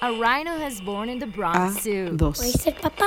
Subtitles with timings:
[0.00, 2.10] A rhino has born in the Bronx Zoo.
[2.16, 2.34] A2.
[2.52, 3.06] ser papá?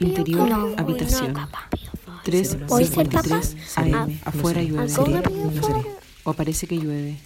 [0.00, 1.34] Interior, No, habitación.
[1.34, 3.40] Voy a ser papá.
[3.40, 4.20] 3.53 AM.
[4.24, 4.92] Afuera llueve.
[4.94, 5.78] ¿Alguna No seré.
[5.80, 5.90] vida
[6.24, 7.16] O parece que llueve.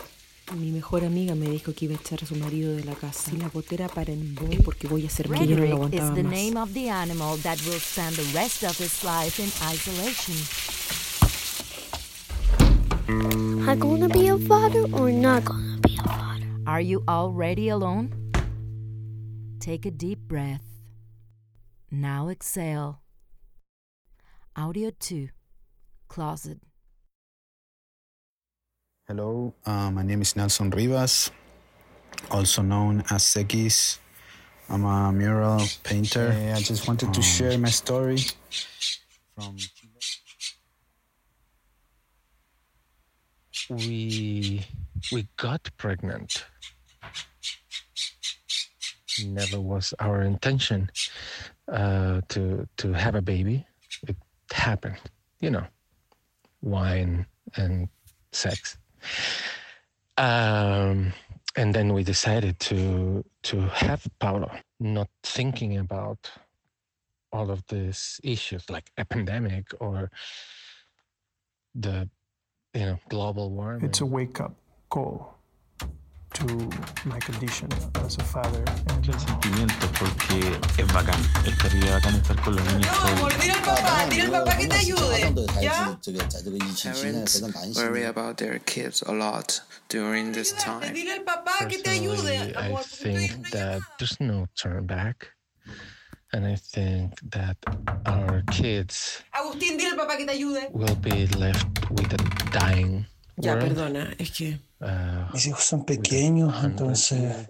[0.56, 3.30] Mi mejor amiga me dijo que iba a echar a su marido de la casa.
[3.30, 6.14] Si la botera para en voy porque voy a ser que yo no lo aguantaba
[6.14, 6.32] the más.
[6.32, 10.34] name of the animal that will spend the rest of his life in isolation.
[13.66, 15.73] I'm gonna be a father or not gonna a?
[16.66, 18.32] Are you already alone?
[19.60, 20.64] Take a deep breath.
[21.90, 23.02] Now exhale.
[24.56, 25.28] Audio 2.
[26.08, 26.58] Closet.
[29.06, 31.30] Hello, uh, my name is Nelson Rivas,
[32.30, 33.98] also known as Sekis.
[34.70, 36.32] I'm a mural painter.
[36.54, 38.20] I just wanted to share my story
[39.36, 39.58] from
[43.70, 44.64] we
[45.12, 46.46] we got pregnant.
[49.24, 50.90] Never was our intention
[51.68, 53.66] uh, to to have a baby.
[54.06, 54.16] It
[54.52, 54.98] happened,
[55.40, 55.66] you know,
[56.62, 57.88] wine and
[58.32, 58.76] sex.
[60.16, 61.12] Um,
[61.56, 64.50] and then we decided to to have Paulo,
[64.80, 66.30] not thinking about
[67.32, 70.10] all of these issues like a pandemic or
[71.74, 72.08] the
[72.74, 73.84] you know global warming.
[73.84, 74.54] It's a wake up
[74.90, 75.38] call
[76.34, 76.70] to
[77.04, 77.68] my condition
[78.04, 78.64] as a father.
[78.88, 80.40] And sentimiento porque
[80.78, 81.20] es bacán.
[81.46, 84.56] Es terrible bacán estar con los niños todo el dile al papá, dile al papá
[84.56, 85.34] que te ayude.
[85.62, 85.98] ¿Ya?
[86.82, 87.42] Parents
[87.76, 90.92] worry about their kids a lot during this time.
[90.92, 92.52] Dile al papá que te ayude.
[92.52, 95.30] Personally, I think that there's no turn back.
[96.34, 97.56] And I think that
[98.06, 100.68] our kids Agustín, dile al papá que te ayude.
[100.72, 103.68] will be left with a dying Ya, world.
[103.68, 107.48] perdona, es que Uh, Mis hijos son pequeños, entonces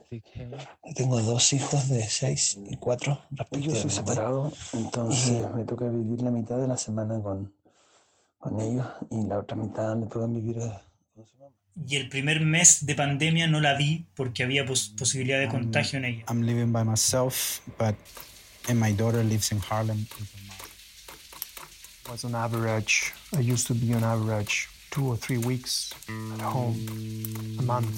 [0.94, 3.18] tengo dos hijos de 6 y 4
[3.58, 7.52] Yo soy separado, entonces me toca vivir la mitad de la semana con,
[8.38, 10.72] con ellos y la otra mitad me toca vivir eh,
[11.84, 15.98] Y el primer mes de pandemia no la vi porque había pos- posibilidad de contagio
[15.98, 16.24] en ella.
[16.28, 17.96] I'm living by myself, but
[18.68, 20.06] and my daughter lives in Harlem.
[22.10, 25.92] was on average, I used to be on average two or three weeks
[26.34, 26.76] at home,
[27.58, 27.90] a month.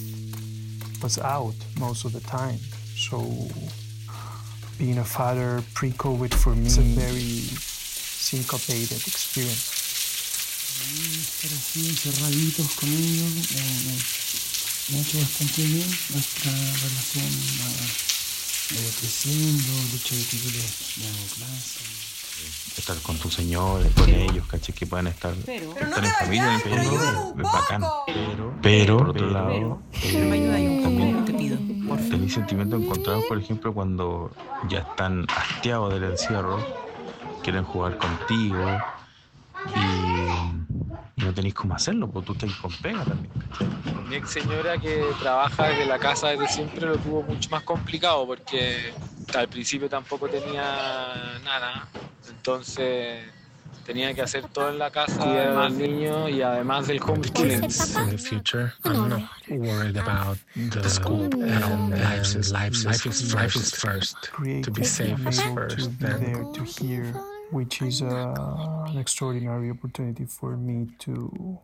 [1.02, 2.58] Was out most of the time.
[2.96, 3.18] So
[4.78, 7.40] being a father pre-COVID for me is a very
[8.30, 9.76] syncopated experience.
[10.86, 13.98] estar así encerraditos con ellos eh,
[14.88, 15.88] me ha hecho bastante bien.
[16.10, 18.05] Nuestra relación
[18.70, 22.76] el hecho de que yo les les hago clases.
[22.76, 24.74] estar con tu señor, con ellos, ¿cachai?
[24.74, 27.82] Que puedan estar, estar en familia, el es bacán.
[28.06, 31.56] Pero, pero, por otro lado, eh, también te pido.
[32.10, 34.32] tenéis sentimientos encontrados, por ejemplo, cuando
[34.68, 36.58] ya están hastiados del encierro,
[37.42, 38.58] quieren jugar contigo
[39.74, 40.15] y,
[41.36, 43.30] tenéis cómo hacerlo, porque tú estás con pega también.
[43.50, 43.68] ¿cachai?
[44.08, 48.26] Mi ex señora que trabaja desde la casa desde siempre lo tuvo mucho más complicado
[48.26, 48.92] porque
[49.34, 51.88] al principio tampoco tenía nada,
[52.28, 53.24] entonces
[53.84, 57.64] tenía que hacer todo en la casa, cuidar a los niños y además del homeschooling.
[57.64, 61.28] in the future, I'm not worried about the, school.
[61.34, 64.16] Um, life, is, life, life, is, life is first.
[64.62, 65.90] To be safe is first.
[66.00, 68.34] then- which is uh,
[68.88, 71.58] an extraordinary opportunity for me to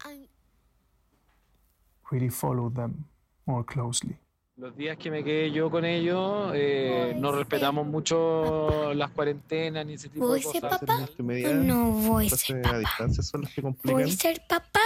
[2.11, 3.05] really follow them
[3.47, 4.17] more closely.
[4.59, 9.95] Los días que me quedé yo con ellos, eh, no respetamos mucho las cuarentenas ni
[9.95, 10.81] ese tipo ¿Voy de a ser cosas.
[10.81, 12.79] papá o no voy a ser a papá?
[12.79, 14.01] distancia son las que complican.
[14.01, 14.81] ¿Voy a ser papá?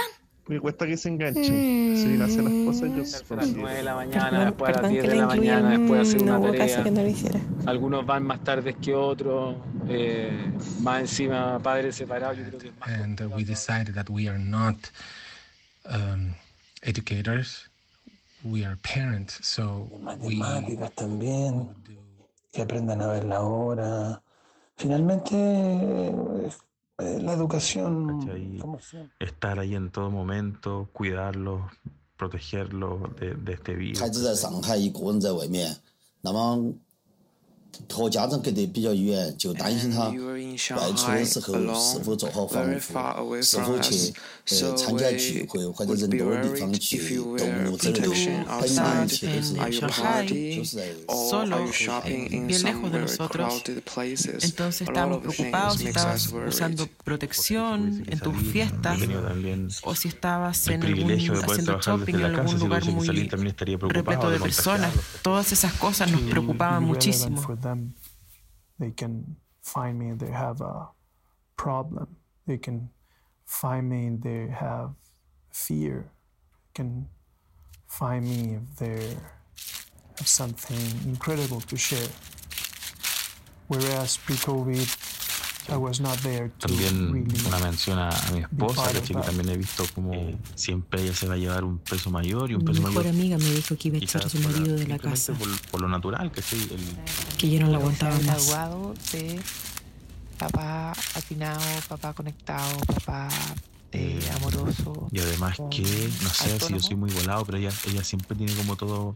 [0.47, 1.43] Porque cuesta que se enganchen.
[1.43, 4.91] Si hacer las cosas, yo A las 9 de la mañana, después a las Perdón
[4.93, 6.67] 10 que de la mañana, después de hacer mm, una tarea.
[6.67, 7.39] caso que no lo hiciera.
[7.65, 9.57] Algunos van más tardes que otros,
[9.89, 10.31] eh,
[10.79, 14.29] más encima padres separados, yo creo que es más and uh, we decided that we
[14.29, 14.89] are not
[15.91, 16.33] um,
[16.83, 17.67] educators,
[18.41, 19.89] we are parents, so
[20.21, 21.67] we Matemáticas también,
[22.53, 24.21] que aprendan a ver la hora.
[24.77, 25.35] Finalmente,
[26.99, 28.29] eh, la educación.
[29.19, 31.61] Estar ahí en todo momento, cuidarlos,
[32.15, 34.01] protegerlos de, de este virus.
[37.90, 40.08] 和家长隔得比较远，就担心他
[40.76, 44.12] 外出的时候是否做好防护，是否去
[44.50, 48.08] 呃参加聚会或者人多的地方去动物之类的，
[48.46, 51.58] 很难一切都是就是在 solo,
[52.46, 53.62] bien lejos de nosotros.
[54.40, 58.98] Entonces estábamos preocupados si estabas usando protección en tus fiestas
[59.82, 64.92] o si estabas en algún, haciendo shopping en algún lugar muy repleto de personas.
[65.22, 67.42] Todas esas cosas nos preocupaban muchísimo.
[68.79, 70.87] They can find me, they have a
[71.55, 72.15] problem.
[72.45, 72.89] They can
[73.45, 74.91] find me, they have
[75.51, 76.11] fear.
[76.51, 77.09] They can
[77.87, 79.17] find me if they
[80.17, 82.09] have something incredible to share.
[83.67, 85.06] Whereas pre-COVID, I
[85.67, 90.11] También una mención a, a mi esposa, que también he visto como
[90.55, 93.07] siempre ella se va a llevar un peso mayor y un Mi peso mejor mayor.
[93.15, 95.81] amiga me dijo que iba a echar a su marido de la casa, Por, por
[95.81, 98.47] lo natural, que sí, el, que ya no la aguantaba más.
[99.11, 99.39] de
[100.37, 103.27] papá afinado, papá conectado, papá
[103.91, 105.07] eh, amoroso.
[105.11, 106.79] Y además que, no sé si yo autónomo.
[106.83, 109.15] soy muy volado, pero ella, ella siempre tiene como todo,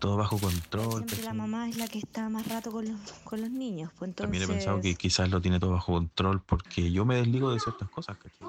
[0.00, 1.04] todo bajo control.
[1.04, 3.92] Siempre la mamá es la que está más rato con los, con los niños.
[3.98, 7.16] Pues entonces, También he pensado que quizás lo tiene todo bajo control porque yo me
[7.16, 8.16] desligo de ciertas cosas.
[8.18, 8.48] ¿cachai?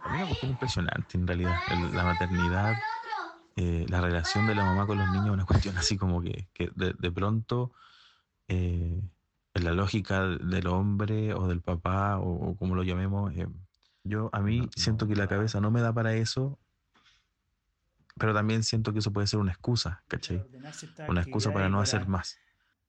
[0.00, 1.56] A mí me cuestión impresionante en realidad.
[1.66, 2.76] el- la maternidad,
[3.56, 6.48] eh, la relación de la mamá con los niños es una cuestión así como que,
[6.54, 7.72] que de, de pronto,
[8.48, 9.00] eh,
[9.54, 13.48] en la lógica del hombre o del papá o, o como lo llamemos, eh,
[14.04, 16.58] yo a mí siento que la cabeza no me da para eso,
[18.18, 20.36] pero también siento que eso puede ser una excusa, ¿cachai?
[21.08, 22.38] Una excusa para no hacer más.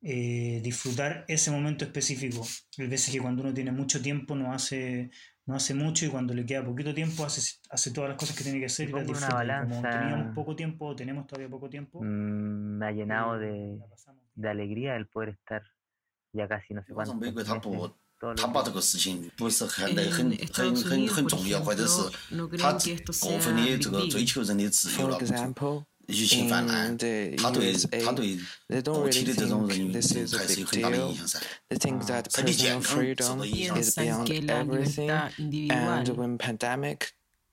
[0.01, 2.45] eh, disfrutar ese momento específico.
[2.77, 5.09] Hay veces que cuando uno tiene mucho tiempo no hace,
[5.47, 7.41] no hace mucho y cuando le queda poquito tiempo hace,
[7.71, 9.43] hace todas las cosas que tiene que hacer y las pongo una disfruta.
[9.43, 12.01] Y Como balanza- teníamos poco tiempo, tenemos todavía poco tiempo.
[12.03, 13.79] Mm, me ha llenado de,
[14.35, 15.63] de alegría el poder estar
[16.31, 17.05] ya casi no sé 为
[18.20, 18.64] 什 cuántos 么美国他 meses 不 todos 他 los 把 días.
[18.64, 23.20] 这个事情不是很很 En 很 Estados 很很 Unidos, 很 por 重要，或者是 ejemplo, no creen 他 que esto
[23.20, 28.36] 过分 sea 的这个 big 追求人的自由 For 了， example, 于侵犯呢 in the，他对 USA, 他对
[28.68, 31.08] they don't 个体 really 的这种 think 人 this is a 还是 big 有很大的 deal.
[31.08, 31.40] 影响噻。
[31.68, 35.32] They think that 身体健 personal 康受 freedom 到影响 is Piensan beyond que la everything, libertad
[35.38, 36.98] individual and when pandemic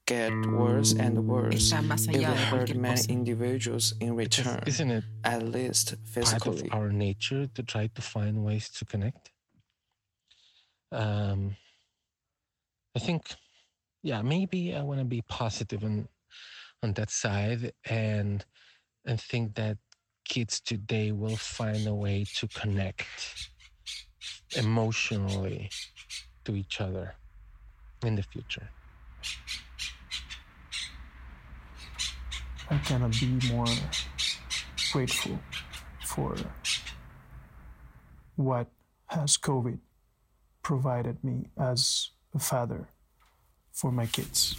[0.05, 3.11] get worse and worse, está más it allá will de hurt cualquier many cosa.
[3.11, 6.69] individuals in return, Isn't it at least part of physically.
[6.71, 9.29] our nature to try to find ways to connect?
[10.94, 11.56] Um,
[12.94, 13.34] I think,
[14.02, 16.08] yeah, maybe I want to be positive on
[16.84, 18.44] on that side and
[19.06, 19.78] and think that
[20.24, 23.04] kids today will find a way to connect
[24.56, 25.70] emotionally
[26.44, 27.14] to each other
[28.04, 28.68] in the future.
[32.70, 33.66] I cannot be more
[34.92, 35.38] grateful
[36.04, 36.36] for
[38.36, 38.68] what
[39.08, 39.78] has COVID
[40.64, 42.88] provided me as a father
[43.70, 44.56] for my kids.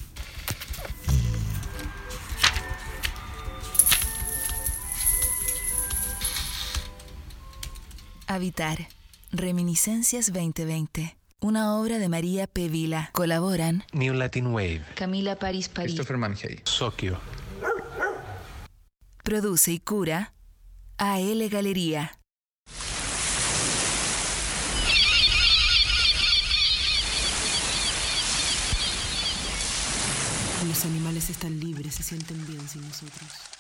[8.28, 8.88] Habitar.
[9.32, 11.18] Reminiscencias 2020.
[11.42, 12.70] Una obra de María P.
[12.70, 13.10] Vila.
[13.12, 14.84] Colaboran New Latin Wave.
[14.96, 15.94] Camila París París.
[15.94, 16.62] Christopher Manhey.
[16.64, 17.20] Sokio.
[19.24, 20.34] Produce y cura
[20.98, 22.20] AL Galería.
[30.68, 33.55] Los animales están libres, se sienten bien sin nosotros.